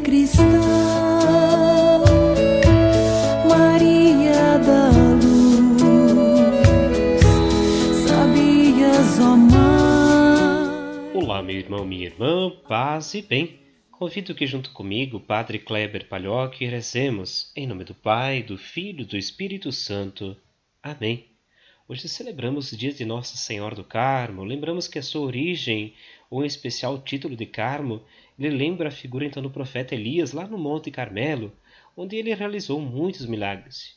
[0.00, 0.44] cristã,
[3.48, 4.90] Maria da
[5.22, 5.80] luz,
[8.06, 9.36] sabias, ó.
[11.18, 13.60] Olá, meu irmão, minha irmã, paz e bem.
[13.90, 19.04] Convido que junto comigo, Padre Kleber Palhoque, rezemos em nome do Pai, do Filho e
[19.04, 20.36] do Espírito Santo.
[20.82, 21.29] Amém.
[21.90, 24.44] Hoje celebramos o dia de Nossa Senhora do Carmo.
[24.44, 25.92] Lembramos que a sua origem,
[26.30, 28.00] ou em especial o título de Carmo,
[28.38, 31.52] ele lembra a figura então do profeta Elias lá no Monte Carmelo,
[31.96, 33.96] onde ele realizou muitos milagres.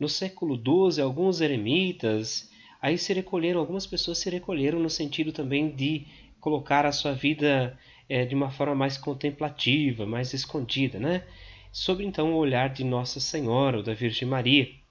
[0.00, 2.50] No século XII, alguns eremitas,
[2.80, 6.06] aí se recolheram, algumas pessoas se recolheram no sentido também de
[6.40, 7.78] colocar a sua vida
[8.08, 11.22] é, de uma forma mais contemplativa, mais escondida, né?
[11.70, 14.85] Sobre então o olhar de Nossa Senhora ou da Virgem Maria.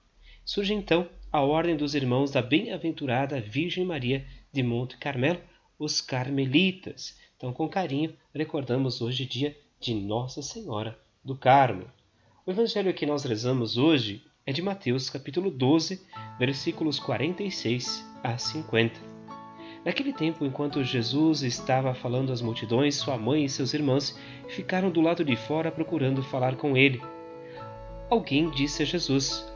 [0.46, 5.40] Surge então a Ordem dos Irmãos da Bem-aventurada Virgem Maria de Monte Carmelo,
[5.76, 7.18] os Carmelitas.
[7.36, 11.86] Então, com carinho, recordamos hoje dia de Nossa Senhora do Carmo.
[12.46, 16.00] O evangelho que nós rezamos hoje é de Mateus, capítulo 12,
[16.38, 19.00] versículos 46 a 50.
[19.84, 24.16] Naquele tempo, enquanto Jesus estava falando às multidões, sua mãe e seus irmãos
[24.50, 27.02] ficaram do lado de fora procurando falar com ele.
[28.08, 29.55] Alguém disse a Jesus: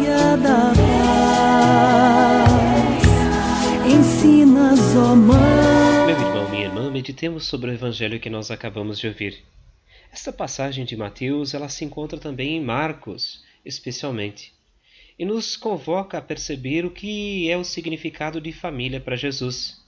[0.41, 2.51] da paz,
[3.85, 6.07] ensinas, ó mãe.
[6.07, 9.43] Meu irmão, minha irmã, meditemos sobre o evangelho que nós acabamos de ouvir.
[10.11, 14.53] Esta passagem de Mateus, ela se encontra também em Marcos, especialmente,
[15.17, 19.79] e nos convoca a perceber o que é o significado de família para Jesus.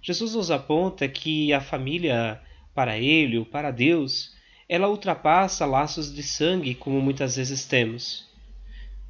[0.00, 2.40] Jesus nos aponta que a família
[2.74, 4.34] para ele ou para Deus,
[4.68, 8.33] ela ultrapassa laços de sangue como muitas vezes temos.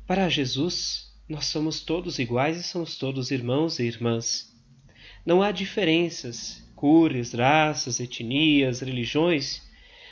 [0.06, 4.54] Para Jesus, nós somos todos iguais e somos todos irmãos e irmãs.
[5.24, 9.62] Não há diferenças, cores, raças, etnias, religiões,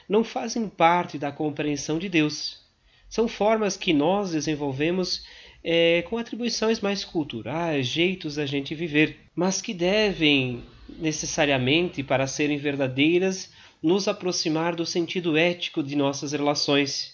[0.08, 2.62] não fazem parte da compreensão de Deus.
[3.06, 5.26] São formas que nós desenvolvemos
[5.62, 12.56] é, com atribuições mais culturais, jeitos da gente viver, mas que devem necessariamente, para serem
[12.56, 17.11] verdadeiras, nos aproximar do sentido ético de nossas relações.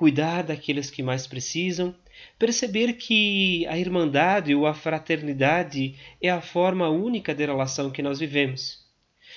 [0.00, 1.94] Cuidar daqueles que mais precisam,
[2.38, 8.18] perceber que a irmandade ou a fraternidade é a forma única de relação que nós
[8.18, 8.78] vivemos.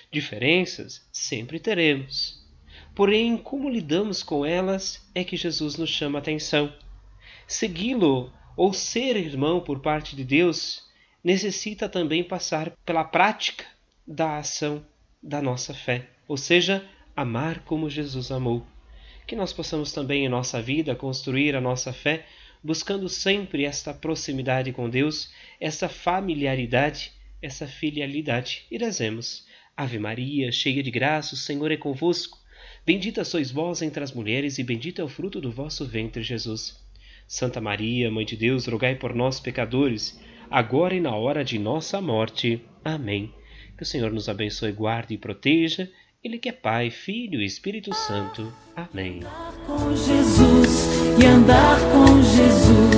[0.10, 2.42] Diferenças sempre teremos.
[2.96, 6.74] Porém, como lidamos com elas é que Jesus nos chama a atenção.
[7.46, 10.90] Segui-lo ou ser irmão por parte de Deus
[11.22, 13.66] necessita também passar pela prática
[14.08, 14.82] da ação
[15.22, 18.66] da nossa fé, ou seja, amar como Jesus amou.
[19.26, 22.26] Que nós possamos também em nossa vida construir a nossa fé
[22.64, 27.12] buscando sempre esta proximidade com Deus, essa familiaridade,
[27.42, 28.66] essa filialidade.
[28.72, 29.46] E rezemos.
[29.76, 32.40] Ave Maria, cheia de graça, o Senhor é convosco.
[32.86, 36.82] Bendita sois vós entre as mulheres, e bendito é o fruto do vosso ventre, Jesus.
[37.28, 40.20] Santa Maria, Mãe de Deus, rogai por nós, pecadores,
[40.50, 42.62] agora e na hora de nossa morte.
[42.84, 43.34] Amém.
[43.76, 45.90] Que o Senhor nos abençoe, guarde e proteja.
[46.24, 48.54] Ele que é Pai, Filho e Espírito Santo.
[48.78, 49.20] Amém.
[49.68, 50.88] Com Jesus
[51.22, 52.93] e andar com Jesus.